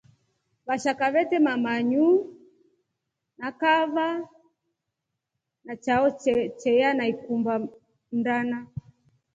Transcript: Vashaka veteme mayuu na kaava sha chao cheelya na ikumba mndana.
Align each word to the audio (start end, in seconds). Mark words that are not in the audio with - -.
Vashaka 0.67 1.05
veteme 1.15 1.53
mayuu 1.63 2.15
na 3.39 3.47
kaava 3.61 4.05
sha 5.63 5.73
chao 5.83 6.05
cheelya 6.61 6.89
na 6.95 7.03
ikumba 7.11 7.53
mndana. 8.13 8.57